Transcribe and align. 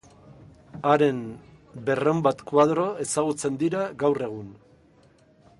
Haren 0.93 1.19
berrehun 1.89 2.23
bat 2.29 2.43
koadro 2.53 2.89
ezagutzen 3.07 3.63
dira 3.65 3.87
gaur 4.05 4.27
egun. 4.31 4.53